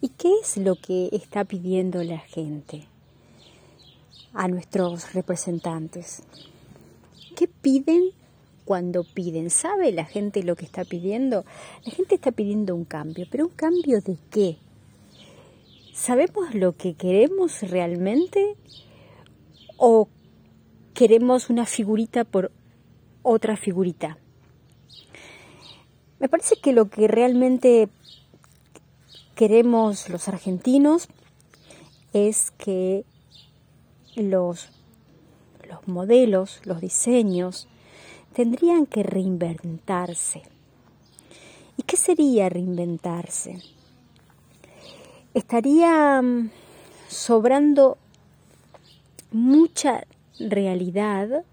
¿Y 0.00 0.10
qué 0.10 0.30
es 0.42 0.58
lo 0.58 0.76
que 0.76 1.08
está 1.12 1.44
pidiendo 1.44 2.02
la 2.02 2.18
gente 2.18 2.84
a 4.34 4.46
nuestros 4.46 5.14
representantes? 5.14 6.22
¿Qué 7.34 7.48
piden 7.48 8.10
cuando 8.66 9.04
piden? 9.04 9.48
¿Sabe 9.48 9.92
la 9.92 10.04
gente 10.04 10.42
lo 10.42 10.54
que 10.54 10.66
está 10.66 10.84
pidiendo? 10.84 11.46
La 11.84 11.92
gente 11.92 12.14
está 12.14 12.30
pidiendo 12.30 12.74
un 12.74 12.84
cambio, 12.84 13.26
pero 13.30 13.46
¿un 13.46 13.52
cambio 13.52 14.02
de 14.02 14.18
qué? 14.30 14.58
¿Sabemos 15.94 16.54
lo 16.54 16.76
que 16.76 16.92
queremos 16.92 17.62
realmente? 17.62 18.54
¿O 19.78 20.08
queremos 20.92 21.48
una 21.48 21.64
figurita 21.64 22.24
por 22.24 22.52
otra 23.22 23.56
figurita? 23.56 24.18
Me 26.18 26.28
parece 26.28 26.56
que 26.56 26.72
lo 26.72 26.90
que 26.90 27.08
realmente 27.08 27.88
queremos 29.36 30.08
los 30.08 30.28
argentinos 30.28 31.08
es 32.14 32.50
que 32.52 33.04
los, 34.16 34.70
los 35.68 35.86
modelos, 35.86 36.60
los 36.64 36.80
diseños, 36.80 37.68
tendrían 38.32 38.86
que 38.86 39.02
reinventarse. 39.02 40.42
¿Y 41.76 41.82
qué 41.82 41.98
sería 41.98 42.48
reinventarse? 42.48 43.60
Estaría 45.34 46.20
mm, 46.22 46.50
sobrando 47.08 47.98
mucha 49.32 50.06
realidad 50.40 51.44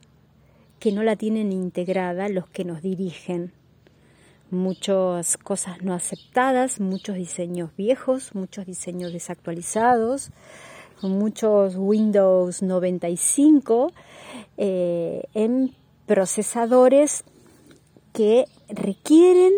que 0.80 0.94
no 0.94 1.03
la 1.03 1.17
tienen 1.17 1.52
integrada 1.52 2.30
los 2.30 2.47
que 2.47 2.63
nos 2.63 2.81
dirigen 2.81 3.52
muchas 4.53 5.38
cosas 5.38 5.81
no 5.81 5.93
aceptadas, 5.93 6.80
muchos 6.80 7.16
diseños 7.16 7.71
viejos, 7.75 8.34
muchos 8.35 8.66
diseños 8.66 9.11
desactualizados, 9.11 10.31
muchos 11.02 11.75
Windows 11.75 12.61
95 12.61 13.91
eh, 14.58 15.23
en 15.33 15.75
procesadores 16.05 17.23
que 18.13 18.45
requieren 18.69 19.53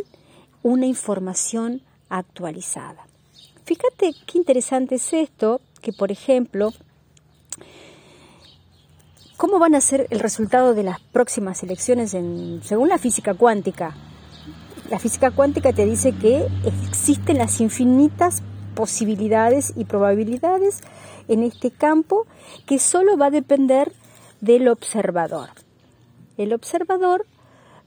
una 0.63 0.85
información 0.85 1.81
actualizada. 2.09 3.05
Fíjate 3.65 4.13
qué 4.25 4.37
interesante 4.37 4.95
es 4.95 5.13
esto, 5.13 5.61
que 5.81 5.91
por 5.91 6.11
ejemplo, 6.11 6.71
¿cómo 9.37 9.59
van 9.59 9.75
a 9.75 9.81
ser 9.81 10.07
el 10.09 10.19
resultado 10.19 10.73
de 10.73 10.83
las 10.83 10.99
próximas 10.99 11.61
elecciones 11.63 12.13
en, 12.13 12.61
según 12.63 12.89
la 12.89 12.97
física 12.97 13.33
cuántica? 13.33 13.95
La 14.89 14.99
física 14.99 15.31
cuántica 15.31 15.73
te 15.73 15.85
dice 15.85 16.11
que 16.11 16.47
existen 16.63 17.39
las 17.39 17.59
infinitas 17.59 18.43
posibilidades 18.75 19.73
y 19.75 19.85
probabilidades 19.85 20.81
en 21.27 21.41
este 21.41 21.71
campo 21.71 22.27
que 22.67 22.77
solo 22.77 23.17
va 23.17 23.27
a 23.27 23.31
depender 23.31 23.91
del 24.41 24.67
observador. 24.67 25.49
El 26.37 26.53
observador, 26.53 27.25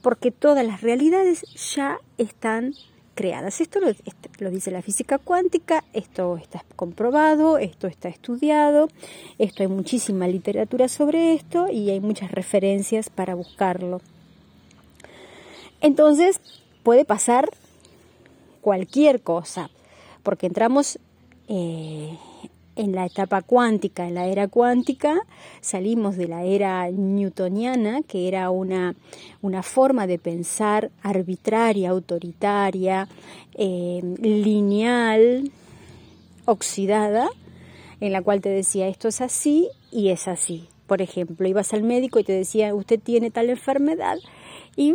porque 0.02 0.32
todas 0.32 0.66
las 0.66 0.80
realidades 0.80 1.42
ya 1.76 1.98
están 2.16 2.74
creadas. 3.14 3.60
Esto 3.60 3.78
lo, 3.80 4.50
dice 4.50 4.72
la 4.72 4.82
física 4.82 5.18
cuántica, 5.18 5.84
esto 5.92 6.36
está 6.36 6.64
comprobado, 6.74 7.58
esto 7.58 7.86
está 7.86 8.08
estudiado, 8.08 8.88
esto 9.38 9.62
hay 9.62 9.68
muchísima 9.68 10.26
literatura 10.26 10.88
sobre 10.88 11.34
esto 11.34 11.68
y 11.70 11.90
hay 11.90 12.00
muchas 12.00 12.32
referencias 12.32 13.08
para 13.08 13.36
buscarlo. 13.36 14.00
Entonces, 15.80 16.40
puede 16.82 17.04
pasar 17.04 17.50
cualquier 18.60 19.22
cosa, 19.22 19.70
porque 20.22 20.46
entramos 20.46 20.98
eh, 21.48 22.16
en 22.78 22.92
la 22.92 23.06
etapa 23.06 23.42
cuántica, 23.42 24.06
en 24.06 24.14
la 24.14 24.26
era 24.26 24.46
cuántica, 24.46 25.18
salimos 25.60 26.16
de 26.16 26.28
la 26.28 26.44
era 26.44 26.88
newtoniana, 26.90 28.02
que 28.06 28.28
era 28.28 28.50
una, 28.50 28.94
una 29.42 29.62
forma 29.62 30.06
de 30.06 30.18
pensar 30.18 30.90
arbitraria, 31.02 31.90
autoritaria, 31.90 33.08
eh, 33.54 34.00
lineal, 34.20 35.50
oxidada, 36.44 37.28
en 38.00 38.12
la 38.12 38.22
cual 38.22 38.40
te 38.40 38.48
decía 38.48 38.86
esto 38.86 39.08
es 39.08 39.20
así 39.20 39.68
y 39.90 40.10
es 40.10 40.28
así. 40.28 40.68
Por 40.86 41.02
ejemplo, 41.02 41.48
ibas 41.48 41.74
al 41.74 41.82
médico 41.82 42.20
y 42.20 42.24
te 42.24 42.32
decía 42.32 42.74
usted 42.74 43.00
tiene 43.00 43.32
tal 43.32 43.50
enfermedad 43.50 44.18
y 44.76 44.94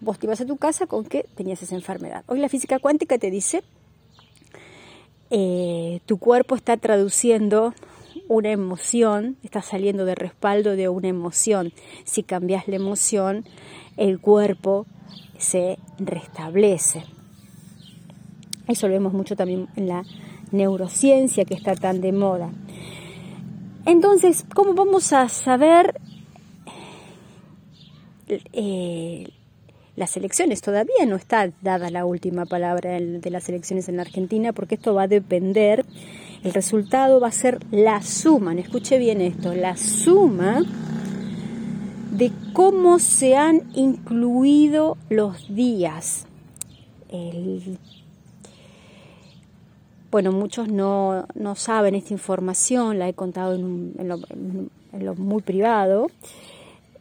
vos 0.00 0.18
te 0.18 0.26
ibas 0.26 0.40
a 0.40 0.46
tu 0.46 0.56
casa 0.56 0.86
con 0.86 1.04
que 1.04 1.26
tenías 1.34 1.62
esa 1.62 1.74
enfermedad. 1.74 2.24
Hoy 2.26 2.38
la 2.38 2.48
física 2.48 2.78
cuántica 2.78 3.18
te 3.18 3.30
dice, 3.30 3.62
eh, 5.30 6.00
tu 6.06 6.18
cuerpo 6.18 6.54
está 6.54 6.76
traduciendo 6.76 7.74
una 8.28 8.50
emoción, 8.50 9.36
está 9.42 9.62
saliendo 9.62 10.04
de 10.04 10.14
respaldo 10.14 10.76
de 10.76 10.88
una 10.88 11.08
emoción. 11.08 11.72
Si 12.04 12.22
cambias 12.22 12.68
la 12.68 12.76
emoción, 12.76 13.44
el 13.96 14.20
cuerpo 14.20 14.86
se 15.38 15.78
restablece. 15.98 17.04
Eso 18.66 18.88
lo 18.88 18.94
vemos 18.94 19.12
mucho 19.12 19.36
también 19.36 19.68
en 19.76 19.88
la 19.88 20.04
neurociencia 20.52 21.44
que 21.44 21.54
está 21.54 21.74
tan 21.74 22.00
de 22.00 22.12
moda. 22.12 22.50
Entonces, 23.86 24.46
¿cómo 24.54 24.72
vamos 24.72 25.12
a 25.12 25.28
saber 25.28 26.00
eh, 28.26 29.28
las 29.96 30.16
elecciones. 30.16 30.60
Todavía 30.60 31.06
no 31.06 31.16
está 31.16 31.50
dada 31.62 31.90
la 31.90 32.04
última 32.04 32.46
palabra 32.46 32.98
de 33.00 33.30
las 33.30 33.48
elecciones 33.48 33.88
en 33.88 33.96
la 33.96 34.02
Argentina 34.02 34.52
porque 34.52 34.74
esto 34.74 34.94
va 34.94 35.02
a 35.02 35.08
depender, 35.08 35.84
el 36.42 36.52
resultado 36.52 37.20
va 37.20 37.28
a 37.28 37.32
ser 37.32 37.60
la 37.70 38.02
suma, 38.02 38.54
escuche 38.54 38.98
bien 38.98 39.20
esto, 39.20 39.54
la 39.54 39.76
suma 39.76 40.62
de 42.10 42.30
cómo 42.52 42.98
se 42.98 43.36
han 43.36 43.62
incluido 43.74 44.96
los 45.08 45.54
días. 45.54 46.26
bueno, 50.10 50.30
muchos 50.30 50.68
no, 50.68 51.26
saben 51.56 51.96
esta 51.96 52.12
información, 52.12 52.98
la 53.00 53.08
he 53.08 53.14
contado 53.14 53.54
en, 53.54 53.94
lo, 54.08 55.14
muy 55.16 55.42
privado. 55.42 56.08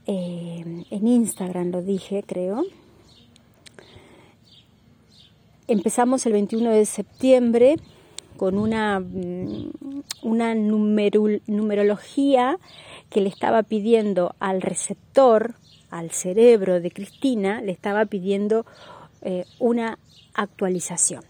Eh, 0.07 0.83
en 0.89 1.07
Instagram 1.07 1.71
lo 1.71 1.81
dije, 1.81 2.23
creo. 2.25 2.63
Empezamos 5.67 6.25
el 6.25 6.33
21 6.33 6.71
de 6.71 6.85
septiembre 6.85 7.77
con 8.35 8.57
una, 8.57 8.99
mm, 8.99 9.71
una 10.21 10.55
numerología 10.55 12.57
que 13.09 13.21
le 13.21 13.29
estaba 13.29 13.63
pidiendo 13.63 14.35
al 14.39 14.61
receptor, 14.61 15.55
al 15.89 16.11
cerebro 16.11 16.81
de 16.81 16.91
Cristina, 16.91 17.61
le 17.61 17.71
estaba 17.71 18.05
pidiendo 18.05 18.65
eh, 19.21 19.45
una 19.59 19.99
actualización. 20.33 21.23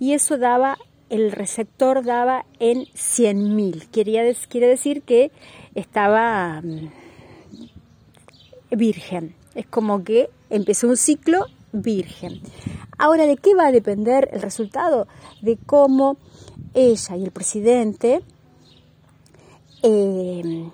Y 0.00 0.14
eso 0.14 0.36
daba, 0.36 0.76
el 1.08 1.30
receptor 1.30 2.04
daba 2.04 2.46
en 2.58 2.86
100.000. 2.94 3.86
Quiere 3.92 4.34
decir 4.66 5.02
que 5.02 5.30
estaba 5.76 6.60
mm, 6.60 6.88
virgen. 8.72 9.36
Es 9.54 9.66
como 9.66 10.02
que 10.02 10.28
empezó 10.48 10.88
un 10.88 10.96
ciclo 10.96 11.46
virgen. 11.72 12.40
Ahora, 12.98 13.26
¿de 13.26 13.36
qué 13.36 13.54
va 13.54 13.66
a 13.66 13.72
depender 13.72 14.28
el 14.32 14.42
resultado? 14.42 15.06
De 15.42 15.56
cómo 15.56 16.16
ella 16.74 17.16
y 17.16 17.24
el 17.24 17.30
presidente 17.30 18.22
eh, 19.82 20.70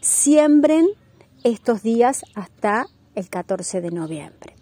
siembren 0.00 0.86
estos 1.44 1.82
días 1.82 2.24
hasta 2.34 2.86
el 3.14 3.28
14 3.28 3.80
de 3.80 3.90
noviembre. 3.90 4.54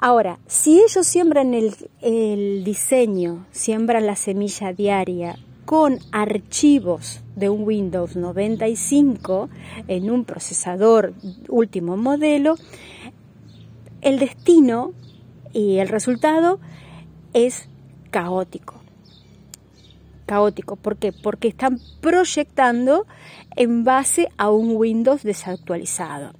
Ahora, 0.00 0.38
si 0.46 0.80
ellos 0.80 1.06
siembran 1.06 1.54
el, 1.54 1.74
el, 2.00 2.62
diseño, 2.64 3.46
siembran 3.50 4.06
la 4.06 4.14
semilla 4.14 4.72
diaria 4.72 5.36
con 5.64 5.98
archivos 6.12 7.20
de 7.34 7.50
un 7.50 7.64
Windows 7.64 8.14
95 8.14 9.50
en 9.88 10.10
un 10.10 10.24
procesador 10.24 11.14
último 11.48 11.96
modelo, 11.96 12.54
el 14.00 14.18
destino 14.18 14.92
y 15.52 15.78
el 15.78 15.88
resultado 15.88 16.60
es 17.32 17.68
caótico. 18.10 18.74
Caótico, 20.26 20.76
¿por 20.76 20.96
qué? 20.96 21.12
Porque 21.12 21.48
están 21.48 21.80
proyectando 22.00 23.06
en 23.56 23.84
base 23.84 24.28
a 24.36 24.50
un 24.50 24.76
Windows 24.76 25.22
desactualizado. 25.22 26.32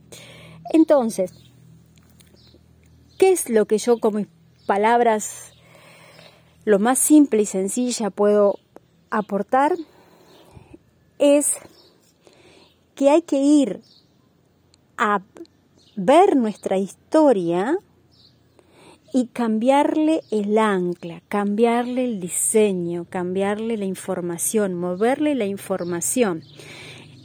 Entonces, 0.73 1.33
¿qué 3.19 3.33
es 3.33 3.49
lo 3.49 3.67
que 3.67 3.79
yo 3.79 3.99
con 3.99 4.17
mis 4.17 4.27
palabras, 4.67 5.53
lo 6.65 6.79
más 6.79 6.99
simple 6.99 7.43
y 7.43 7.47
sencilla 7.47 8.11
puedo 8.11 8.59
aportar? 9.11 9.75
Es 11.19 11.55
que 12.95 13.11
hay 13.11 13.23
que 13.23 13.39
ir 13.39 13.81
a 14.99 15.23
ver 15.99 16.37
nuestra 16.37 16.79
historia 16.79 17.77
y 19.12 19.27
cambiarle 19.27 20.21
el 20.31 20.56
ancla, 20.56 21.23
cambiarle 21.29 22.05
el 22.05 22.21
diseño, 22.21 23.05
cambiarle 23.11 23.77
la 23.77 23.85
información, 23.85 24.75
moverle 24.75 25.35
la 25.35 25.47
información. 25.47 26.43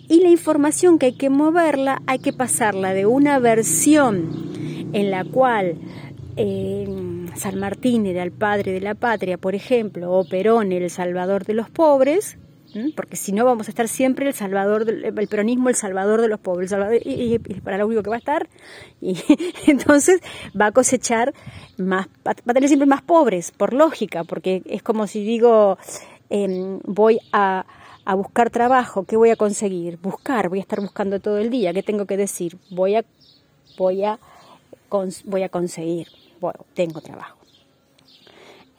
Y 0.09 0.21
la 0.21 0.29
información 0.29 0.97
que 0.97 1.05
hay 1.07 1.13
que 1.13 1.29
moverla, 1.29 2.01
hay 2.07 2.17
que 2.17 2.33
pasarla 2.33 2.95
de 2.95 3.05
una 3.05 3.37
versión 3.37 4.89
en 4.91 5.11
la 5.11 5.23
cual 5.23 5.75
eh, 6.35 6.87
San 7.35 7.59
Martín 7.59 8.07
era 8.07 8.23
el 8.23 8.31
padre 8.31 8.71
de 8.71 8.81
la 8.81 8.95
patria, 8.95 9.37
por 9.37 9.53
ejemplo, 9.53 10.11
o 10.11 10.27
Perón 10.27 10.71
el 10.71 10.89
salvador 10.89 11.45
de 11.45 11.53
los 11.53 11.69
pobres, 11.69 12.39
porque 12.95 13.15
si 13.15 13.31
no 13.31 13.45
vamos 13.45 13.67
a 13.67 13.71
estar 13.71 13.87
siempre 13.87 14.27
el 14.27 14.33
salvador 14.33 14.89
el 14.89 15.27
peronismo 15.27 15.69
el 15.69 15.75
salvador 15.75 16.21
de 16.21 16.27
los 16.27 16.39
pobres 16.39 16.73
y, 17.03 17.39
para 17.39 17.77
lo 17.77 17.87
único 17.87 18.03
que 18.03 18.09
va 18.09 18.15
a 18.15 18.19
estar 18.19 18.49
y 19.01 19.17
entonces 19.67 20.21
va 20.59 20.67
a 20.67 20.71
cosechar 20.71 21.33
más 21.77 22.07
va 22.27 22.31
a 22.31 22.53
tener 22.53 22.67
siempre 22.67 22.87
más 22.87 23.01
pobres 23.01 23.51
por 23.51 23.73
lógica 23.73 24.23
porque 24.23 24.63
es 24.65 24.81
como 24.83 25.07
si 25.07 25.23
digo 25.23 25.77
em, 26.29 26.79
voy 26.83 27.19
a, 27.31 27.65
buscar 28.17 28.49
trabajo 28.49 29.03
qué 29.03 29.15
voy 29.15 29.29
a 29.29 29.35
conseguir 29.35 29.97
buscar 29.97 30.49
voy 30.49 30.59
a 30.59 30.61
estar 30.61 30.81
buscando 30.81 31.19
todo 31.19 31.37
el 31.37 31.49
día 31.49 31.73
qué 31.73 31.83
tengo 31.83 32.05
que 32.05 32.17
decir 32.17 32.57
voy 32.69 32.95
a 32.95 33.05
voy 33.77 34.03
a 34.03 34.19
voy 35.25 35.43
a 35.43 35.49
conseguir 35.49 36.07
tengo 36.73 37.01
trabajo. 37.01 37.37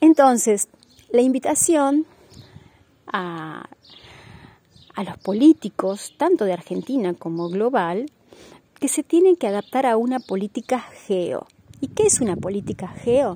Entonces 0.00 0.68
la 1.10 1.22
invitación 1.22 2.06
a, 3.06 3.68
los 5.02 5.18
políticos, 5.18 6.14
tanto 6.16 6.44
de 6.44 6.52
Argentina 6.52 7.14
como 7.14 7.48
global, 7.48 8.06
que 8.78 8.88
se 8.88 9.02
tienen 9.02 9.36
que 9.36 9.48
adaptar 9.48 9.86
a 9.86 9.96
una 9.96 10.20
política 10.20 10.78
geo. 10.78 11.46
¿Y 11.80 11.88
qué 11.88 12.04
es 12.04 12.20
una 12.20 12.36
política 12.36 12.88
geo? 12.88 13.34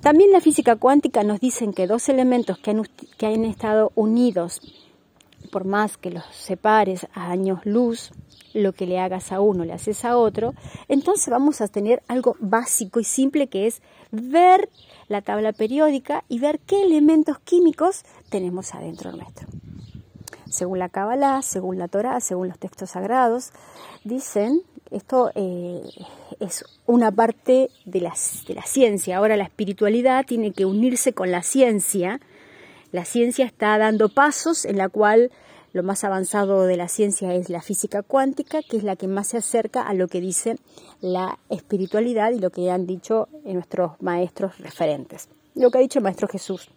También 0.00 0.32
la 0.32 0.40
física 0.40 0.76
cuántica 0.76 1.22
nos 1.22 1.40
dicen 1.40 1.72
que 1.72 1.86
dos 1.86 2.08
elementos 2.08 2.58
que 2.58 2.70
han, 2.70 2.82
que 3.18 3.26
han 3.26 3.44
estado 3.44 3.92
unidos, 3.94 4.60
por 5.52 5.64
más 5.64 5.96
que 5.96 6.10
los 6.10 6.24
separes 6.32 7.06
a 7.12 7.30
años 7.30 7.60
luz, 7.64 8.10
lo 8.54 8.72
que 8.72 8.86
le 8.86 8.98
hagas 8.98 9.32
a 9.32 9.40
uno 9.40 9.64
le 9.64 9.72
haces 9.72 10.04
a 10.04 10.16
otro, 10.16 10.54
entonces 10.88 11.28
vamos 11.28 11.60
a 11.60 11.68
tener 11.68 12.02
algo 12.08 12.36
básico 12.40 13.00
y 13.00 13.04
simple 13.04 13.48
que 13.48 13.66
es 13.66 13.82
ver 14.10 14.68
la 15.08 15.22
tabla 15.22 15.52
periódica 15.52 16.24
y 16.28 16.38
ver 16.38 16.58
qué 16.60 16.82
elementos 16.82 17.38
químicos 17.40 18.02
tenemos 18.28 18.74
adentro 18.74 19.12
nuestro. 19.12 19.48
Según 20.50 20.78
la 20.78 20.88
Kabbalah, 20.88 21.42
según 21.42 21.78
la 21.78 21.88
Torah, 21.88 22.20
según 22.20 22.48
los 22.48 22.58
textos 22.58 22.90
sagrados, 22.90 23.52
dicen, 24.04 24.62
esto 24.90 25.30
eh, 25.34 25.80
es 26.40 26.64
una 26.86 27.12
parte 27.12 27.70
de 27.84 28.00
la, 28.00 28.12
de 28.46 28.54
la 28.54 28.62
ciencia. 28.62 29.16
Ahora 29.16 29.36
la 29.36 29.44
espiritualidad 29.44 30.26
tiene 30.26 30.52
que 30.52 30.64
unirse 30.64 31.12
con 31.12 31.30
la 31.30 31.42
ciencia. 31.42 32.20
La 32.92 33.04
ciencia 33.04 33.46
está 33.46 33.78
dando 33.78 34.08
pasos 34.08 34.64
en 34.64 34.76
la 34.76 34.88
cual 34.88 35.30
lo 35.72 35.84
más 35.84 36.02
avanzado 36.02 36.66
de 36.66 36.76
la 36.76 36.88
ciencia 36.88 37.32
es 37.34 37.48
la 37.48 37.62
física 37.62 38.02
cuántica, 38.02 38.60
que 38.68 38.76
es 38.76 38.82
la 38.82 38.96
que 38.96 39.06
más 39.06 39.28
se 39.28 39.36
acerca 39.36 39.82
a 39.82 39.94
lo 39.94 40.08
que 40.08 40.20
dice 40.20 40.56
la 41.00 41.38
espiritualidad 41.48 42.32
y 42.32 42.40
lo 42.40 42.50
que 42.50 42.70
han 42.70 42.86
dicho 42.86 43.28
nuestros 43.44 43.92
maestros 44.00 44.58
referentes. 44.58 45.28
Lo 45.54 45.70
que 45.70 45.78
ha 45.78 45.80
dicho 45.80 46.00
el 46.00 46.02
maestro 46.02 46.26
Jesús. 46.26 46.68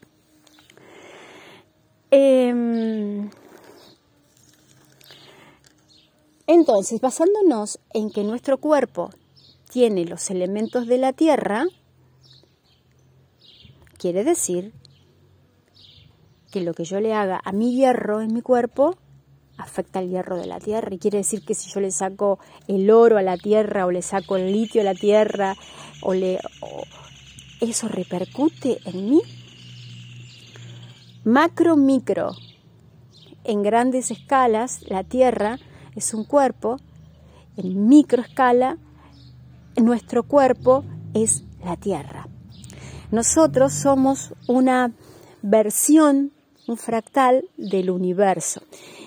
Em, 2.11 3.31
entonces, 6.48 7.00
basándonos 7.00 7.80
en 7.94 8.10
que 8.12 8.24
nuestro 8.24 8.57
cuerpo 8.57 9.12
tiene 9.72 10.06
los 10.06 10.30
elementos 10.30 10.88
de 10.88 10.98
la 10.98 11.13
tierra, 11.13 11.66
quiere 13.98 14.24
decir 14.24 14.74
que 16.51 16.62
lo 16.62 16.74
que 16.74 16.84
yo 16.84 17.00
le 17.00 17.13
haga 17.13 17.40
a 17.44 17.51
mi 17.51 17.75
hierro 17.75 18.22
en 18.22 18.34
mi 18.34 18.42
cuerpo 18.42 18.95
afecta 19.57 20.00
al 20.00 20.10
hierro 20.10 20.38
de 20.38 20.45
la 20.45 20.60
tierra. 20.60 20.94
Y 20.94 21.00
quiere 21.00 21.19
decir 21.19 21.45
que 21.45 21.56
si 21.56 21.72
yo 21.72 21.80
le 21.80 21.92
saco 21.92 22.40
el 22.68 22.92
oro 22.92 23.18
a 23.18 23.22
la 23.22 23.38
tierra 23.38 23.86
o 23.86 23.92
le 23.92 24.01
saco 24.01 24.36
el 24.36 24.51
litio 24.51 24.81
a 24.81 24.84
la 24.84 24.95
tierra 24.95 25.56
o 26.01 26.13
le 26.13 26.40
eso 27.62 27.88
repercute 27.88 28.80
en 28.86 29.10
mí. 29.10 29.22
Macro 31.24 31.78
micro 31.78 32.36
en 33.45 33.63
grandes 33.63 34.12
escalas 34.12 34.81
la 34.90 35.04
tierra 35.04 35.60
es 35.95 36.13
un 36.13 36.24
cuerpo 36.24 36.78
en 37.57 37.88
micro 37.88 38.22
escala 38.22 38.78
nuestro 39.75 40.24
cuerpo 40.24 40.84
es 41.13 41.44
la 41.63 41.75
tierra 41.78 42.28
nosotros 43.12 43.74
somos 43.74 44.34
una 44.48 44.92
versión 45.42 46.31
un 46.68 46.78
fractal 46.78 47.45
del 47.57 47.90
universo. 47.90 48.62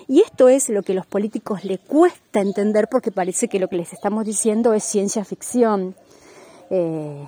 Y 0.07 0.21
esto 0.21 0.47
es 0.47 0.69
lo 0.69 0.83
que 0.83 0.93
a 0.93 0.95
los 0.95 1.05
políticos 1.05 1.63
le 1.63 1.79
cuesta 1.79 2.39
entender 2.39 2.87
porque 2.89 3.11
parece 3.11 3.47
que 3.47 3.59
lo 3.59 3.67
que 3.67 3.77
les 3.77 3.93
estamos 3.93 4.25
diciendo 4.25 4.73
es 4.73 4.83
ciencia 4.83 5.25
ficción. 5.25 5.95
Eh, 6.69 7.25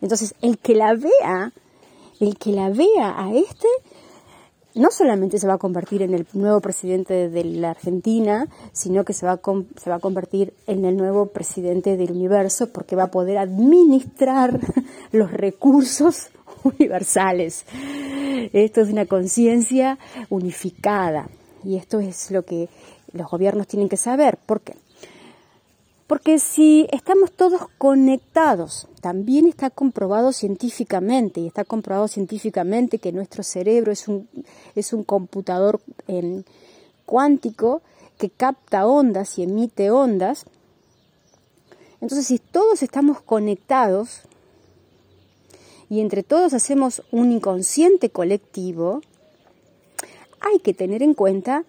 entonces, 0.00 0.34
el 0.42 0.58
que 0.58 0.74
la 0.74 0.94
vea, 0.94 1.52
el 2.20 2.38
que 2.38 2.52
la 2.52 2.70
vea 2.70 3.14
a 3.16 3.34
este, 3.34 3.68
no 4.76 4.90
solamente 4.90 5.38
se 5.38 5.46
va 5.46 5.54
a 5.54 5.58
convertir 5.58 6.02
en 6.02 6.14
el 6.14 6.26
nuevo 6.34 6.60
presidente 6.60 7.30
de 7.30 7.44
la 7.44 7.70
Argentina, 7.70 8.46
sino 8.72 9.04
que 9.04 9.14
se 9.14 9.26
va, 9.26 9.32
a, 9.32 9.40
se 9.76 9.90
va 9.90 9.96
a 9.96 10.00
convertir 10.00 10.52
en 10.66 10.84
el 10.84 10.96
nuevo 10.96 11.26
presidente 11.26 11.96
del 11.96 12.12
universo 12.12 12.68
porque 12.68 12.94
va 12.94 13.04
a 13.04 13.10
poder 13.10 13.38
administrar 13.38 14.60
los 15.12 15.32
recursos 15.32 16.28
universales. 16.62 17.64
Esto 18.52 18.82
es 18.82 18.90
una 18.90 19.06
conciencia 19.06 19.98
unificada 20.28 21.28
y 21.64 21.76
esto 21.76 21.98
es 22.00 22.30
lo 22.30 22.44
que 22.44 22.68
los 23.12 23.30
gobiernos 23.30 23.66
tienen 23.66 23.88
que 23.88 23.96
saber. 23.96 24.36
¿Por 24.44 24.60
qué? 24.60 24.74
Porque 26.06 26.38
si 26.38 26.86
estamos 26.92 27.32
todos 27.32 27.62
conectados, 27.78 28.86
también 29.00 29.46
está 29.46 29.70
comprobado 29.70 30.32
científicamente, 30.32 31.40
y 31.40 31.46
está 31.48 31.64
comprobado 31.64 32.06
científicamente 32.06 32.98
que 32.98 33.12
nuestro 33.12 33.42
cerebro 33.42 33.90
es 33.90 34.06
un, 34.06 34.28
es 34.74 34.92
un 34.92 35.02
computador 35.02 35.80
em, 36.06 36.44
cuántico 37.04 37.82
que 38.18 38.30
capta 38.30 38.86
ondas 38.86 39.38
y 39.38 39.42
emite 39.42 39.90
ondas. 39.90 40.46
Entonces, 42.00 42.26
si 42.26 42.38
todos 42.38 42.82
estamos 42.82 43.20
conectados, 43.20 44.22
y 45.88 46.00
entre 46.00 46.22
todos 46.22 46.52
hacemos 46.52 47.02
un 47.12 47.32
inconsciente 47.32 48.10
colectivo, 48.10 49.02
hay 50.40 50.58
que 50.58 50.74
tener 50.74 51.02
en 51.02 51.14
cuenta 51.14 51.64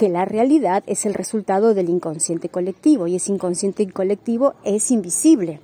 que 0.00 0.08
la 0.08 0.24
realidad 0.24 0.82
es 0.86 1.04
el 1.04 1.12
resultado 1.12 1.74
del 1.74 1.90
inconsciente 1.90 2.48
colectivo 2.48 3.06
y 3.06 3.16
ese 3.16 3.32
inconsciente 3.32 3.86
colectivo 3.92 4.54
es 4.64 4.90
invisible. 4.90 5.60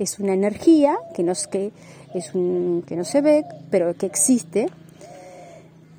Es 0.00 0.18
una 0.18 0.34
energía 0.34 0.98
que, 1.14 1.22
nos, 1.22 1.46
que, 1.46 1.70
es 2.12 2.32
que 2.32 2.96
no 2.96 3.04
se 3.04 3.20
ve, 3.20 3.44
pero 3.70 3.94
que 3.94 4.06
existe. 4.06 4.68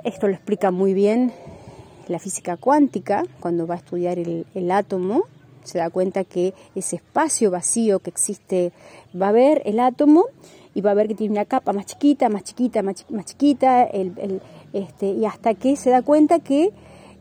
Esto 0.04 0.28
lo 0.28 0.34
explica 0.34 0.72
muy 0.72 0.94
bien 0.94 1.32
la 2.10 2.20
física 2.20 2.58
cuántica 2.58 3.24
cuando 3.40 3.66
va 3.66 3.76
a 3.76 3.78
estudiar 3.78 4.20
el, 4.20 4.72
átomo. 4.72 5.24
Se 5.64 5.78
da 5.78 5.90
cuenta 5.90 6.26
que 6.26 6.54
ese 6.76 6.98
espacio 6.98 7.50
vacío 7.50 8.00
que 8.00 8.10
existe 8.10 8.74
va 9.16 9.30
a 9.30 9.32
ver 9.32 9.62
el 9.64 9.80
átomo 9.80 10.26
y 10.76 10.82
va 10.82 10.92
a 10.92 10.96
ver 10.96 11.08
que 11.08 11.16
tiene 11.16 11.32
una 11.32 11.46
capa 11.46 11.72
más 11.72 11.86
chiquita, 11.86 12.28
más 12.28 12.44
chiquita, 12.44 12.84
más, 12.84 13.06
chiquita, 13.24 13.88
este, 14.74 15.06
y 15.06 15.24
hasta 15.24 15.54
que 15.54 15.78
se 15.78 15.92
da 15.92 16.02
cuenta 16.02 16.40
que 16.40 16.74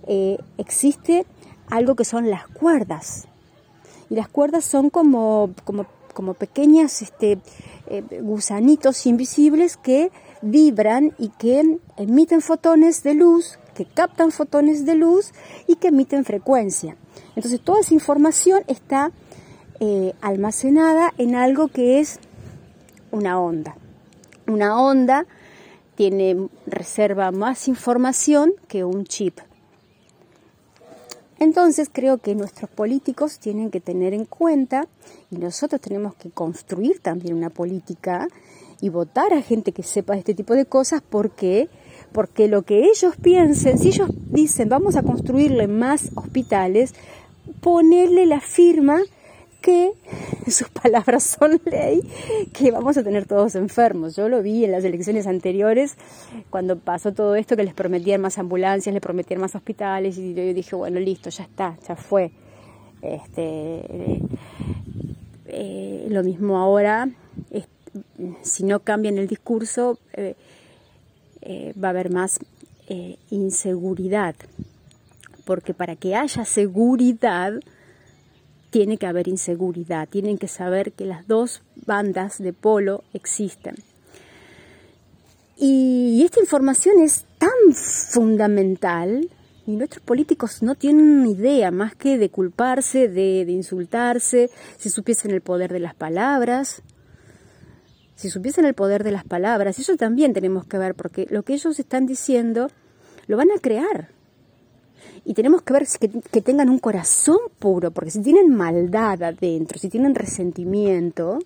eh, 0.06 0.38
existe 0.58 1.26
algo 1.68 1.94
que 1.94 2.04
son 2.04 2.30
las 2.30 2.46
cuerdas. 2.48 3.26
Y 4.10 4.14
las 4.14 4.28
cuerdas 4.28 4.64
son 4.64 4.90
como, 4.90 5.50
como, 5.64 6.34
pequeñas 6.34 7.02
este, 7.02 7.38
eh, 7.86 8.02
gusanitos 8.20 9.06
invisibles 9.06 9.76
que 9.76 10.10
vibran 10.42 11.14
y 11.18 11.28
que 11.30 11.78
emiten 11.96 12.42
fotones 12.42 13.02
de 13.02 13.14
luz, 13.14 13.58
que 13.74 13.86
captan 13.86 14.32
fotones 14.32 14.84
de 14.84 14.96
luz 14.96 15.32
y 15.66 15.76
que 15.76 15.88
emiten 15.88 16.24
frecuencia. 16.24 16.96
Entonces 17.36 17.60
toda 17.60 17.80
esa 17.80 17.94
información 17.94 18.62
está 18.66 19.12
eh, 19.80 20.12
almacenada 20.20 21.14
en 21.16 21.34
algo 21.34 21.68
que 21.68 22.00
es 22.00 22.20
una 23.10 23.40
onda. 23.40 23.76
Una 24.46 24.80
onda 24.80 25.26
tiene 25.94 26.48
reserva 26.66 27.30
más 27.30 27.68
información 27.68 28.52
que 28.68 28.84
un 28.84 29.04
chip. 29.04 29.38
Entonces 31.42 31.90
creo 31.92 32.18
que 32.18 32.36
nuestros 32.36 32.70
políticos 32.70 33.40
tienen 33.40 33.72
que 33.72 33.80
tener 33.80 34.14
en 34.14 34.26
cuenta 34.26 34.86
y 35.28 35.38
nosotros 35.38 35.80
tenemos 35.80 36.14
que 36.14 36.30
construir 36.30 37.00
también 37.00 37.34
una 37.34 37.50
política 37.50 38.28
y 38.80 38.90
votar 38.90 39.34
a 39.34 39.42
gente 39.42 39.72
que 39.72 39.82
sepa 39.82 40.16
este 40.16 40.34
tipo 40.34 40.54
de 40.54 40.66
cosas 40.66 41.02
porque 41.02 41.68
porque 42.12 42.46
lo 42.46 42.62
que 42.62 42.84
ellos 42.84 43.16
piensen, 43.20 43.76
si 43.80 43.88
ellos 43.88 44.08
dicen 44.30 44.68
vamos 44.68 44.94
a 44.94 45.02
construirle 45.02 45.66
más 45.66 46.10
hospitales, 46.14 46.94
ponerle 47.60 48.24
la 48.24 48.40
firma 48.40 49.00
que 49.62 49.92
sus 50.48 50.68
palabras 50.82 51.22
son 51.22 51.60
ley, 51.64 52.02
que 52.52 52.70
vamos 52.70 52.98
a 52.98 53.02
tener 53.02 53.26
todos 53.26 53.54
enfermos. 53.54 54.16
Yo 54.16 54.28
lo 54.28 54.42
vi 54.42 54.66
en 54.66 54.72
las 54.72 54.84
elecciones 54.84 55.26
anteriores, 55.26 55.96
cuando 56.50 56.78
pasó 56.78 57.14
todo 57.14 57.36
esto, 57.36 57.56
que 57.56 57.64
les 57.64 57.72
prometían 57.72 58.20
más 58.20 58.36
ambulancias, 58.36 58.92
les 58.92 59.00
prometían 59.00 59.40
más 59.40 59.54
hospitales, 59.54 60.18
y 60.18 60.34
yo 60.34 60.42
dije, 60.52 60.76
bueno, 60.76 61.00
listo, 61.00 61.30
ya 61.30 61.44
está, 61.44 61.78
ya 61.88 61.96
fue. 61.96 62.32
Este, 63.00 64.20
eh, 65.46 66.06
lo 66.08 66.22
mismo 66.22 66.58
ahora, 66.58 67.08
si 68.42 68.64
no 68.64 68.80
cambian 68.80 69.18
el 69.18 69.26
discurso, 69.26 69.98
eh, 70.12 70.34
eh, 71.40 71.74
va 71.82 71.88
a 71.88 71.90
haber 71.90 72.10
más 72.10 72.38
inseguridad, 73.30 74.34
porque 75.46 75.72
para 75.72 75.96
que 75.96 76.14
haya 76.14 76.44
seguridad, 76.44 77.54
tiene 78.72 78.96
que 78.96 79.06
haber 79.06 79.28
inseguridad, 79.28 80.08
tienen 80.08 80.38
que 80.38 80.48
saber 80.48 80.92
que 80.92 81.04
las 81.04 81.28
dos 81.28 81.60
bandas 81.84 82.38
de 82.38 82.54
polo 82.54 83.04
existen. 83.12 83.74
Y 85.58 86.22
esta 86.24 86.40
información 86.40 87.02
es 87.02 87.26
tan 87.36 87.74
fundamental 87.74 89.28
y 89.66 89.76
nuestros 89.76 90.02
políticos 90.02 90.62
no 90.62 90.74
tienen 90.74 91.26
idea 91.26 91.70
más 91.70 91.94
que 91.94 92.16
de 92.16 92.30
culparse, 92.30 93.08
de, 93.08 93.42
insultarse, 93.42 94.48
si 94.78 94.88
supiesen 94.88 95.32
el 95.32 95.42
poder 95.42 95.70
de 95.70 95.78
las 95.78 95.94
palabras, 95.94 96.80
si 98.16 98.30
supiesen 98.30 98.64
el 98.64 98.72
poder 98.72 99.04
de 99.04 99.12
las 99.12 99.24
palabras, 99.24 99.78
eso 99.78 99.96
también 99.98 100.32
tenemos 100.32 100.64
que 100.64 100.78
ver, 100.78 100.94
porque 100.94 101.26
lo 101.28 101.42
que 101.42 101.52
ellos 101.52 101.78
están 101.78 102.06
diciendo 102.06 102.70
lo 103.26 103.36
van 103.36 103.50
a 103.50 103.60
crear. 103.60 104.08
Y 105.24 105.34
tenemos 105.34 105.62
que 105.62 105.72
ver 105.72 105.86
que, 106.00 106.08
que 106.08 106.40
tengan 106.40 106.68
un 106.68 106.78
corazón 106.78 107.38
puro, 107.58 107.90
porque 107.90 108.10
si 108.10 108.20
tienen 108.22 108.54
maldad 108.54 109.22
adentro, 109.22 109.78
si 109.78 109.88
tienen 109.88 110.14
resentimiento, 110.14 111.38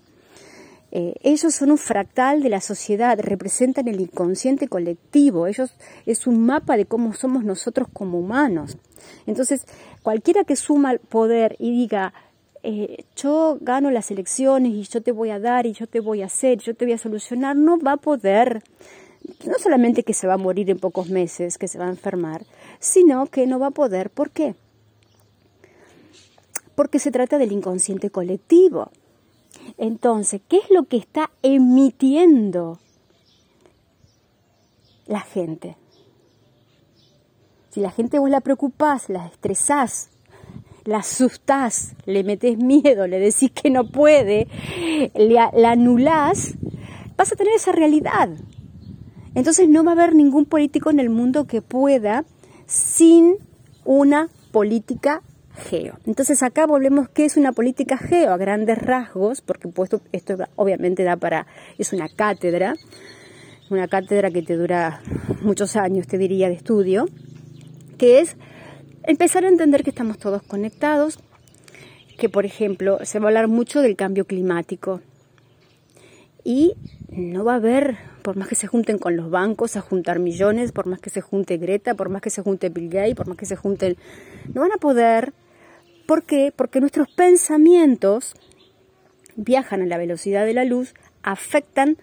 eh, 0.98 1.14
ellos 1.22 1.54
son 1.54 1.72
un 1.72 1.78
fractal 1.78 2.42
de 2.42 2.48
la 2.48 2.60
sociedad, 2.60 3.18
representan 3.20 3.88
el 3.88 4.00
inconsciente 4.00 4.68
colectivo, 4.68 5.46
ellos 5.46 5.74
es 6.06 6.26
un 6.26 6.46
mapa 6.46 6.76
de 6.76 6.86
cómo 6.86 7.12
somos 7.12 7.44
nosotros 7.44 7.88
como 7.92 8.18
humanos. 8.18 8.78
Entonces, 9.26 9.66
cualquiera 10.02 10.44
que 10.44 10.56
suma 10.56 10.92
el 10.92 11.00
poder 11.00 11.56
y 11.58 11.70
diga, 11.70 12.14
eh, 12.62 13.04
yo 13.14 13.58
gano 13.60 13.90
las 13.90 14.10
elecciones 14.10 14.72
y 14.72 14.82
yo 14.84 15.02
te 15.02 15.12
voy 15.12 15.30
a 15.30 15.38
dar 15.38 15.66
y 15.66 15.72
yo 15.72 15.86
te 15.86 16.00
voy 16.00 16.22
a 16.22 16.26
hacer, 16.26 16.58
yo 16.58 16.74
te 16.74 16.84
voy 16.84 16.94
a 16.94 16.98
solucionar, 16.98 17.56
no 17.56 17.78
va 17.78 17.92
a 17.92 17.96
poder, 17.96 18.62
no 19.44 19.58
solamente 19.58 20.02
que 20.02 20.14
se 20.14 20.26
va 20.26 20.34
a 20.34 20.38
morir 20.38 20.70
en 20.70 20.78
pocos 20.78 21.08
meses, 21.08 21.58
que 21.58 21.68
se 21.68 21.78
va 21.78 21.86
a 21.86 21.90
enfermar, 21.90 22.44
sino 22.78 23.26
que 23.26 23.46
no 23.46 23.58
va 23.58 23.68
a 23.68 23.70
poder. 23.72 24.10
¿Por 24.10 24.30
qué? 24.30 24.54
Porque 26.74 26.98
se 26.98 27.10
trata 27.10 27.38
del 27.38 27.52
inconsciente 27.52 28.10
colectivo. 28.10 28.90
Entonces, 29.78 30.40
¿qué 30.48 30.58
es 30.58 30.70
lo 30.70 30.84
que 30.84 30.96
está 30.96 31.30
emitiendo 31.42 32.78
la 35.06 35.20
gente? 35.20 35.76
Si 37.70 37.80
la 37.80 37.90
gente 37.90 38.18
vos 38.18 38.30
la 38.30 38.40
preocupás, 38.40 39.08
la 39.08 39.26
estresás, 39.26 40.10
la 40.84 40.98
asustás, 40.98 41.94
le 42.06 42.24
metés 42.24 42.56
miedo, 42.58 43.06
le 43.06 43.18
decís 43.18 43.50
que 43.50 43.70
no 43.70 43.88
puede, 43.88 44.46
la 45.14 45.70
anulás, 45.70 46.54
vas 47.16 47.32
a 47.32 47.36
tener 47.36 47.54
esa 47.54 47.72
realidad. 47.72 48.30
Entonces 49.36 49.68
no 49.68 49.84
va 49.84 49.90
a 49.90 49.94
haber 49.94 50.14
ningún 50.14 50.46
político 50.46 50.90
en 50.90 50.98
el 50.98 51.10
mundo 51.10 51.46
que 51.46 51.60
pueda 51.60 52.24
sin 52.64 53.34
una 53.84 54.30
política 54.50 55.22
geo. 55.68 55.98
Entonces 56.06 56.42
acá 56.42 56.66
volvemos 56.66 57.10
qué 57.10 57.26
es 57.26 57.36
una 57.36 57.52
política 57.52 57.98
geo 57.98 58.32
a 58.32 58.38
grandes 58.38 58.78
rasgos, 58.78 59.42
porque 59.42 59.68
pues, 59.68 59.90
esto 60.12 60.36
obviamente 60.56 61.04
da 61.04 61.18
para, 61.18 61.46
es 61.76 61.92
una 61.92 62.08
cátedra, 62.08 62.76
una 63.68 63.88
cátedra 63.88 64.30
que 64.30 64.40
te 64.40 64.56
dura 64.56 65.02
muchos 65.42 65.76
años, 65.76 66.06
te 66.06 66.16
diría, 66.16 66.48
de 66.48 66.54
estudio, 66.54 67.04
que 67.98 68.20
es 68.20 68.38
empezar 69.02 69.44
a 69.44 69.48
entender 69.48 69.84
que 69.84 69.90
estamos 69.90 70.18
todos 70.18 70.42
conectados, 70.44 71.18
que 72.16 72.30
por 72.30 72.46
ejemplo 72.46 73.00
se 73.02 73.18
va 73.18 73.26
a 73.26 73.28
hablar 73.28 73.48
mucho 73.48 73.82
del 73.82 73.96
cambio 73.96 74.24
climático 74.24 75.02
y 76.46 76.76
no 77.10 77.44
va 77.44 77.54
a 77.54 77.56
haber 77.56 77.96
por 78.22 78.36
más 78.36 78.46
que 78.46 78.54
se 78.54 78.68
junten 78.68 78.98
con 78.98 79.16
los 79.16 79.30
bancos 79.30 79.76
a 79.76 79.80
juntar 79.80 80.20
millones, 80.20 80.70
por 80.70 80.86
más 80.86 81.00
que 81.00 81.10
se 81.10 81.20
junte 81.20 81.56
Greta, 81.56 81.94
por 81.94 82.08
más 82.08 82.22
que 82.22 82.30
se 82.30 82.40
junte 82.40 82.68
Bill 82.68 82.88
Gates, 82.88 83.16
por 83.16 83.26
más 83.26 83.36
que 83.36 83.46
se 83.46 83.56
junten, 83.56 83.96
no 84.54 84.60
van 84.60 84.70
a 84.70 84.76
poder. 84.76 85.32
¿Por 86.06 86.22
qué? 86.22 86.52
Porque 86.54 86.78
nuestros 86.78 87.08
pensamientos 87.10 88.36
viajan 89.34 89.82
a 89.82 89.86
la 89.86 89.98
velocidad 89.98 90.46
de 90.46 90.54
la 90.54 90.64
luz, 90.64 90.94
afectan 91.24 91.96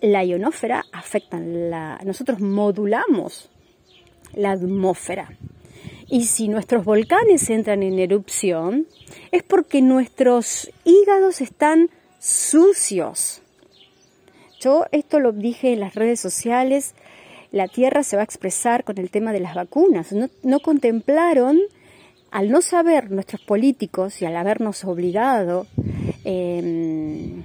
la 0.00 0.24
ionósfera, 0.24 0.86
afectan 0.90 1.68
la... 1.68 2.00
Nosotros 2.06 2.40
modulamos 2.40 3.50
la 4.32 4.52
atmósfera. 4.52 5.36
Y 6.08 6.24
si 6.24 6.48
nuestros 6.48 6.82
volcanes 6.82 7.50
entran 7.50 7.82
en 7.82 7.98
erupción, 7.98 8.86
es 9.32 9.42
porque 9.42 9.82
nuestros 9.82 10.70
hígados 10.84 11.42
están 11.42 11.90
sucios. 12.18 13.42
Yo 14.60 14.86
esto 14.92 15.20
lo 15.20 15.32
dije 15.32 15.72
en 15.72 15.80
las 15.80 15.94
redes 15.94 16.20
sociales, 16.20 16.94
la 17.52 17.68
Tierra 17.68 18.02
se 18.02 18.16
va 18.16 18.22
a 18.22 18.24
expresar 18.24 18.84
con 18.84 18.98
el 18.98 19.10
tema 19.10 19.32
de 19.32 19.40
las 19.40 19.54
vacunas. 19.54 20.12
No, 20.42 20.60
contemplaron, 20.60 21.58
al 22.30 22.50
no 22.50 22.60
saber 22.60 23.10
nuestros 23.10 23.40
políticos 23.40 24.20
y 24.20 24.26
al 24.26 24.36
habernos 24.36 24.84
obligado 24.84 25.66
em, 26.24 27.42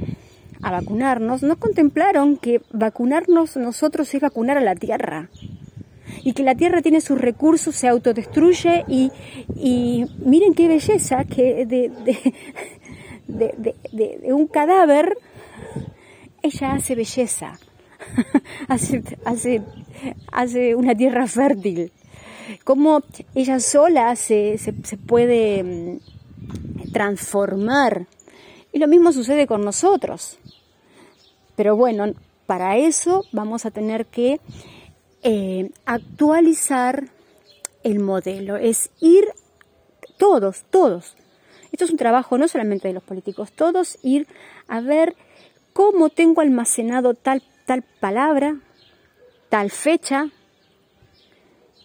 a 0.62 0.72
vacunarnos, 0.72 1.44
no 1.44 1.58
contemplaron 1.58 2.38
que 2.38 2.62
vacunarnos 2.72 3.56
nosotros 3.58 4.14
es 4.14 4.22
vacunar 4.22 4.58
a 4.58 4.62
la 4.62 4.76
Tierra 4.76 5.30
y 6.24 6.34
que 6.34 6.44
la 6.44 6.56
Tierra 6.56 6.82
tiene 6.82 7.02
sus 7.02 7.20
recursos, 7.20 7.76
se 7.76 7.88
autodestruye 7.88 8.86
y, 8.88 9.12
y 9.56 10.06
miren 10.20 10.54
qué 10.54 10.68
belleza 10.68 11.26
que 11.26 11.66
de, 11.66 11.92
de 13.34 14.20
un 14.34 14.48
cadáver 14.48 15.18
ella 16.44 16.74
hace 16.74 16.94
belleza, 16.94 17.58
hace, 18.68 19.02
hace, 20.32 20.76
una 20.76 20.94
tierra 20.94 21.26
fértil. 21.26 21.92
Cómo 22.66 23.02
ella 23.34 23.60
sola 23.62 24.16
se, 24.18 24.58
se, 24.58 24.98
puede 24.98 25.64
mm, 25.64 26.92
transformar. 26.92 28.08
Y 28.74 28.80
lo 28.80 28.88
mismo 28.88 29.14
sucede 29.14 29.48
con 29.48 29.64
nosotros. 29.64 30.38
Pero 31.56 31.78
bueno, 31.78 32.14
para 32.46 32.78
eso 32.78 33.24
vamos 33.32 33.66
a 33.66 33.72
tener 33.72 34.06
que 34.08 34.42
eh, 35.22 35.72
actualizar 35.86 37.06
el 37.84 38.00
modelo, 38.00 38.58
es 38.58 38.90
ir 39.00 39.26
todos, 40.18 40.64
todos. 40.70 41.16
Esto 41.74 41.86
es 41.86 41.92
un 41.92 41.98
trabajo 41.98 42.38
no 42.38 42.48
solamente 42.48 42.88
de 42.88 42.94
los 42.94 43.02
políticos, 43.02 43.52
todos 43.52 43.98
ir 44.04 44.28
a 44.68 44.80
ver 44.80 45.16
cómo 45.74 46.10
tengo 46.10 46.42
almacenado 46.42 47.16
tal, 47.16 47.42
tal 47.66 47.82
palabra, 47.82 48.58
tal 49.50 49.72
fecha, 49.72 50.30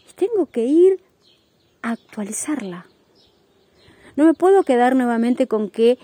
y 0.06 0.12
tengo 0.12 0.44
que 0.44 0.66
ir 0.66 1.00
a 1.80 1.92
actualizarla. 1.92 2.84
No 4.14 4.26
me 4.26 4.34
puedo 4.34 4.62
quedar 4.62 4.94
nuevamente 4.94 5.46
con 5.46 5.70
que 5.70 5.98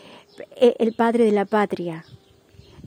eh, 0.57 0.77
el 0.79 0.95
padre 0.95 1.25
de 1.27 1.33
la 1.33 1.45
patria 1.45 2.07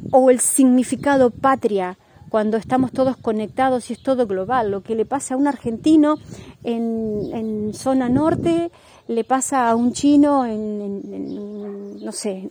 o 0.09 0.31
el 0.31 0.39
significado 0.39 1.29
patria 1.29 1.99
cuando 2.29 2.57
estamos 2.57 2.91
todos 2.91 3.17
conectados 3.17 3.91
y 3.91 3.93
es 3.93 4.01
todo 4.01 4.25
global. 4.25 4.71
Lo 4.71 4.81
que 4.81 4.95
le 4.95 5.05
pasa 5.05 5.35
a 5.35 5.37
un 5.37 5.47
argentino 5.47 6.17
en, 6.63 7.29
en 7.33 7.73
zona 7.75 8.09
norte 8.09 8.71
le 9.07 9.23
pasa 9.23 9.69
a 9.69 9.75
un 9.75 9.93
chino 9.93 10.45
en, 10.45 12.03
no 12.03 12.11
sé, 12.11 12.49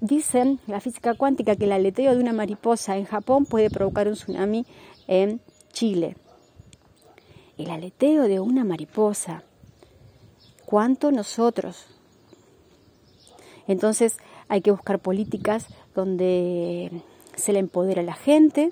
Dicen 0.00 0.60
la 0.68 0.80
física 0.80 1.14
cuántica 1.14 1.56
que 1.56 1.64
el 1.64 1.72
aleteo 1.72 2.14
de 2.14 2.20
una 2.20 2.32
mariposa 2.32 2.96
en 2.96 3.04
Japón 3.04 3.46
puede 3.46 3.68
provocar 3.68 4.06
un 4.06 4.14
tsunami 4.14 4.64
en 5.08 5.40
Chile. 5.72 6.16
El 7.58 7.68
aleteo 7.68 8.28
de 8.28 8.38
una 8.38 8.62
mariposa. 8.62 9.42
¿Cuánto 10.66 11.10
nosotros? 11.10 11.86
Entonces 13.66 14.18
hay 14.46 14.60
que 14.60 14.70
buscar 14.70 15.00
políticas 15.00 15.66
donde 15.96 17.02
se 17.34 17.52
le 17.52 17.58
empodera 17.58 18.02
a 18.02 18.04
la 18.04 18.14
gente, 18.14 18.70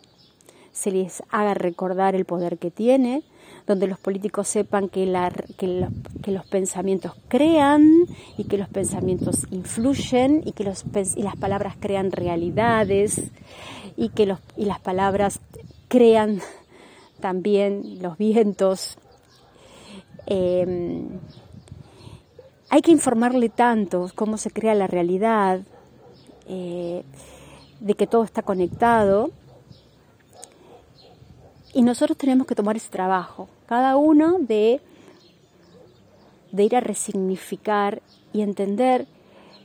se 0.71 0.93
les 0.93 1.25
haga 1.31 1.55
recordar 1.55 2.15
el 2.15 2.25
poder 2.25 2.57
que 2.59 2.71
tiene, 2.71 3.25
donde 3.71 3.87
los 3.87 4.01
políticos 4.01 4.49
sepan 4.49 4.89
que, 4.89 5.07
la, 5.07 5.31
que, 5.57 5.87
los 6.33 6.47
pensamientos 6.47 7.13
crean 7.29 7.89
y 8.37 8.45
que 8.45 8.59
los 8.59 8.69
pensamientos 8.69 9.47
influyen 9.53 10.43
y 10.45 10.53
que 10.53 10.65
las 10.65 10.85
palabras 11.39 11.77
crean 11.79 12.11
realidades 12.11 13.31
y 13.97 14.09
que 14.09 14.27
las 14.27 14.81
palabras 14.81 15.41
crean 15.87 16.41
también 17.21 18.03
los 18.03 18.19
vientos. 18.19 18.99
Em, 20.27 21.21
hay 22.71 22.83
que 22.83 22.91
informarle 22.91 23.51
tanto 23.51 24.11
cómo 24.17 24.37
se 24.37 24.51
crea 24.51 24.75
la 24.75 24.89
realidad, 24.89 25.61
eh, 26.49 27.05
de 27.79 27.95
que 27.95 28.09
todo 28.09 28.25
está 28.25 28.43
conectado. 28.43 29.31
Y 31.73 31.83
nosotros 31.83 32.19
tenemos 32.19 32.47
que 32.47 32.55
tomar 32.55 32.77
ese 32.77 32.91
trabajo, 32.91 33.49
cada 33.67 33.97
uno 33.97 34.39
de, 34.39 34.81
de 36.51 36.65
ir 36.65 36.75
a 36.75 36.81
resignificar 36.81 38.03
y 38.33 38.43
entender 38.43 39.07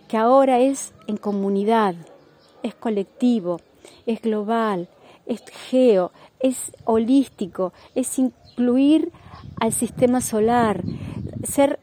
que 0.07 0.17
ahora 0.17 0.59
es 0.59 0.93
en 1.07 1.17
comunidad, 1.17 1.95
es 2.61 2.75
colectivo, 2.75 3.59
es 4.05 4.21
global, 4.21 4.87
es 5.25 5.43
geo, 5.69 6.11
es 6.39 6.71
holístico, 6.83 7.73
es 7.95 8.19
incluir 8.19 9.11
al 9.59 9.73
sistema 9.73 10.21
solar, 10.21 10.83
ser 11.43 11.79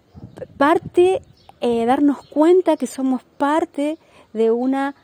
parte, 0.56 1.22
eh, 1.60 1.84
darnos 1.84 2.24
cuenta 2.26 2.76
que 2.76 2.86
somos 2.86 3.22
parte 3.24 3.98
de 4.32 4.50
una 4.50 4.94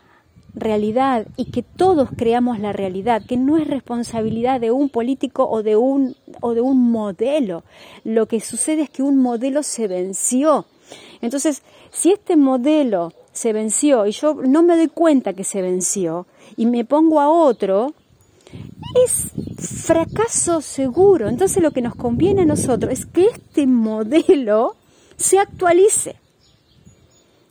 realidad 0.53 1.27
y 1.37 1.51
que 1.51 1.63
todos 1.63 2.09
creamos 2.15 2.59
la 2.59 2.73
realidad, 2.73 3.23
que 3.25 3.37
no 3.37 3.57
es 3.57 3.67
responsabilidad 3.67 4.59
de 4.59 4.71
un 4.71 4.89
político 4.89 5.47
o 5.49 5.63
de 5.63 5.75
un, 5.75 6.15
o 6.41 6.53
de 6.53 6.61
un 6.61 6.91
modelo. 6.91 7.63
Lo 8.03 8.27
que 8.27 8.39
sucede 8.39 8.83
es 8.83 8.89
que 8.89 9.03
un 9.03 9.17
modelo 9.17 9.63
se 9.63 9.87
venció. 9.87 10.65
Entonces, 11.21 11.61
si 11.91 12.11
este 12.11 12.35
modelo 12.35 13.13
se 13.31 13.53
venció 13.53 14.05
y 14.05 14.11
yo 14.11 14.33
no 14.33 14.63
me 14.63 14.75
doy 14.75 14.87
cuenta 14.87 15.33
que 15.33 15.43
se 15.43 15.61
venció 15.61 16.27
y 16.57 16.65
me 16.65 16.85
pongo 16.85 17.19
a 17.19 17.29
otro, 17.29 17.93
es 19.05 19.31
fracaso 19.85 20.61
seguro. 20.61 21.27
Entonces 21.27 21.61
lo 21.61 21.71
que 21.71 21.81
nos 21.81 21.95
conviene 21.95 22.43
a 22.43 22.45
nosotros 22.45 22.91
es 22.91 23.05
que 23.05 23.25
este 23.25 23.67
modelo 23.67 24.75
se 25.17 25.39
actualice. 25.39 26.15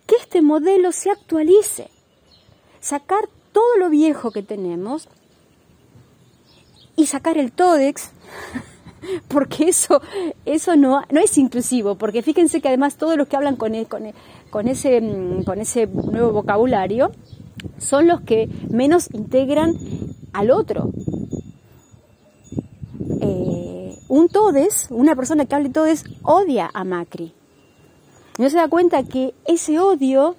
Que 0.06 0.16
este 0.16 0.42
modelo 0.42 0.92
se 0.92 1.10
actualice. 1.10 1.90
Sacar 2.88 3.28
todo 3.52 3.76
lo 3.78 3.90
viejo 3.90 4.30
que 4.30 4.42
tenemos 4.42 5.08
y 6.96 7.04
sacar 7.04 7.36
el 7.36 7.52
TODEX, 7.52 8.12
porque 9.28 9.68
eso, 9.68 10.00
eso 10.46 10.74
no, 10.74 11.02
no 11.10 11.20
es 11.20 11.36
inclusivo, 11.36 11.96
porque 11.96 12.22
fíjense 12.22 12.62
que 12.62 12.68
además 12.68 12.96
todos 12.96 13.18
los 13.18 13.28
que 13.28 13.36
hablan 13.36 13.56
con, 13.56 13.74
e, 13.74 13.84
con, 13.84 14.06
e, 14.06 14.14
con, 14.48 14.68
ese, 14.68 15.02
mm, 15.02 15.42
con 15.44 15.60
ese 15.60 15.86
nuevo 15.86 16.32
vocabulario 16.32 17.12
son 17.76 18.06
los 18.06 18.22
que 18.22 18.48
menos 18.70 19.10
integran 19.12 19.74
al 20.32 20.50
otro. 20.50 20.90
Eh, 23.20 23.98
un 24.08 24.30
todes, 24.30 24.86
una 24.88 25.14
persona 25.14 25.44
que 25.44 25.54
hable 25.54 25.68
todes, 25.68 26.06
odia 26.22 26.70
a 26.72 26.84
Macri. 26.84 27.34
No 28.38 28.48
se 28.48 28.56
da 28.56 28.68
cuenta 28.68 29.02
que 29.02 29.34
ese 29.44 29.78
odio 29.78 30.36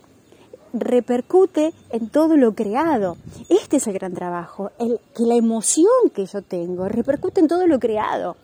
repercute 0.74 1.74
en 1.90 2.10
todo 2.10 2.38
lo 2.38 2.54
creado. 2.54 3.18
Este 3.50 3.78
es 3.78 3.88
el 3.88 3.94
gran 3.94 4.14
trabajo, 4.14 4.72
el, 4.80 5.00
que 5.16 5.24
la 5.24 5.36
emoción 5.36 6.10
que 6.14 6.26
yo 6.26 6.42
tengo 6.42 6.88
repercute 6.88 7.42
en 7.42 7.48
todo 7.48 7.68
lo 7.68 7.80
creado. 7.80 8.36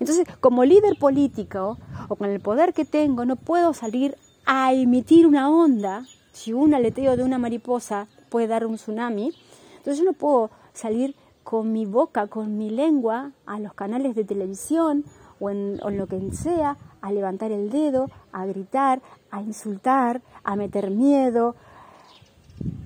Entonces, 0.00 0.26
como 0.40 0.64
líder 0.64 0.98
político 0.98 1.78
o 2.08 2.16
con 2.16 2.30
el 2.30 2.40
poder 2.40 2.74
que 2.74 2.84
tengo, 2.84 3.24
no 3.24 3.36
puedo 3.36 3.72
salir 3.74 4.16
a 4.44 4.72
emitir 4.72 5.26
una 5.26 5.50
onda. 5.50 6.04
Si 6.32 6.52
un 6.52 6.74
aleteo 6.74 7.16
de 7.16 7.22
una 7.22 7.38
mariposa 7.38 8.08
puede 8.28 8.48
dar 8.48 8.66
un 8.66 8.74
tsunami, 8.74 9.32
entonces 9.76 9.98
yo 9.98 10.04
no 10.04 10.12
puedo 10.12 10.50
salir 10.72 11.14
con 11.44 11.72
mi 11.72 11.86
boca, 11.86 12.26
con 12.26 12.58
mi 12.58 12.70
lengua, 12.70 13.32
a 13.46 13.60
los 13.60 13.74
canales 13.74 14.14
de 14.14 14.24
televisión 14.24 15.04
o 15.38 15.50
en, 15.50 15.78
lo 15.96 16.06
que 16.06 16.20
sea, 16.32 16.76
a 17.04 17.12
levantar 17.12 17.52
el 17.52 17.68
dedo, 17.68 18.10
a 18.32 18.46
gritar, 18.46 19.02
a 19.30 19.42
insultar, 19.42 20.22
a 20.42 20.56
meter 20.56 20.90
miedo, 20.90 21.54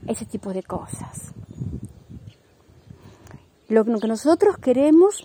ese 0.09 0.25
tipo 0.25 0.53
de 0.53 0.65
cosas. 0.65 1.33
Lo 3.69 3.85
que 3.85 4.09
nosotros 4.09 4.59
queremos 4.59 5.25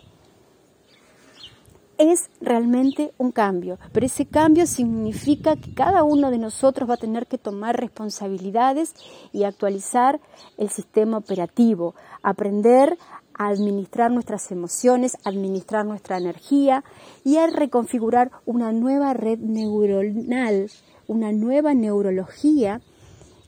es 1.98 2.30
realmente 2.40 3.16
un 3.18 3.32
cambio, 3.32 3.80
pero 3.94 4.06
ese 4.06 4.28
cambio 4.28 4.68
significa 4.68 5.56
que 5.56 5.74
cada 5.74 6.04
uno 6.04 6.30
de 6.30 6.38
nosotros 6.38 6.88
va 6.88 6.94
a 6.94 6.98
tener 6.98 7.26
que 7.26 7.40
tomar 7.40 7.80
responsabilidades 7.80 8.94
y 9.32 9.46
actualizar 9.46 10.22
el 10.58 10.70
sistema 10.70 11.18
operativo, 11.18 11.96
aprender 12.22 13.00
a 13.38 13.48
administrar 13.48 14.12
nuestras 14.12 14.52
emociones, 14.52 15.18
administrar 15.24 15.86
nuestra 15.86 16.18
energía 16.18 16.84
y 17.24 17.38
a 17.38 17.48
reconfigurar 17.48 18.32
una 18.46 18.72
nueva 18.72 19.14
red 19.14 19.40
neuronal, 19.40 20.70
una 21.08 21.32
nueva 21.32 21.74
neurología 21.74 22.82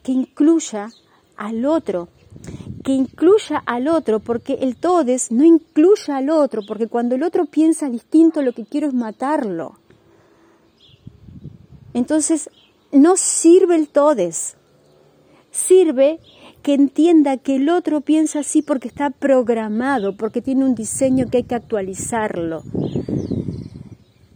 que 0.04 0.12
incluya 0.12 0.89
al 1.38 1.65
otro, 1.65 2.10
que 2.84 2.91
incluya 2.91 3.62
al 3.65 3.88
otro, 3.88 4.19
porque 4.19 4.54
el 4.62 4.76
todes 4.76 5.32
no 5.32 5.43
incluye 5.43 6.12
al 6.12 6.30
otro, 6.30 6.62
porque 6.67 6.88
cuando 6.88 7.15
el 7.15 7.24
otro 7.24 7.45
piensa 7.45 7.89
distinto 7.89 8.41
lo 8.41 8.54
que 8.54 8.65
quiero 8.65 8.88
es 8.88 8.93
matarlo. 8.93 9.80
Entonces, 11.93 12.50
no 12.91 13.17
sirve 13.17 13.76
el 13.76 13.88
todes, 13.88 14.58
sirve 15.52 16.19
que 16.65 16.73
entienda 16.73 17.38
que 17.38 17.58
el 17.58 17.69
otro 17.69 18.01
piensa 18.01 18.39
así 18.39 18.63
porque 18.63 18.88
está 18.88 19.12
programado, 19.12 20.17
porque 20.17 20.41
tiene 20.41 20.65
un 20.65 20.73
diseño 20.73 21.28
que 21.28 21.38
hay 21.38 21.43
que 21.43 21.54
actualizarlo. 21.54 22.63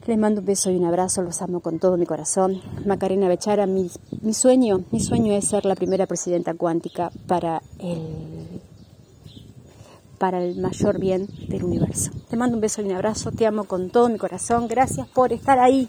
Les 0.05 0.15
mando 0.15 0.41
un 0.41 0.45
beso 0.45 0.69
y 0.69 0.75
un 0.75 0.85
abrazo, 0.85 1.23
los 1.23 1.41
amo 1.41 1.59
con 1.61 1.79
todo 1.79 1.97
mi 1.97 2.05
corazón. 2.05 2.61
Macarena 2.85 3.27
Bechara, 3.27 3.65
mi, 3.65 3.89
mi 4.21 4.35
sueño, 4.35 4.83
mi 4.91 4.99
sueño 4.99 5.33
es 5.33 5.45
ser 5.45 5.65
la 5.65 5.73
primera 5.73 6.05
presidenta 6.05 6.53
cuántica 6.53 7.09
para 7.25 7.63
el, 7.79 8.61
para 10.19 10.43
el 10.43 10.61
mayor 10.61 10.99
bien 10.99 11.27
del 11.47 11.63
universo. 11.63 12.11
Te 12.29 12.37
mando 12.37 12.57
un 12.57 12.61
beso 12.61 12.83
y 12.83 12.85
un 12.85 12.91
abrazo, 12.91 13.31
te 13.31 13.47
amo 13.47 13.63
con 13.63 13.89
todo 13.89 14.07
mi 14.07 14.19
corazón. 14.19 14.67
Gracias 14.67 15.07
por 15.07 15.33
estar 15.33 15.57
ahí. 15.57 15.87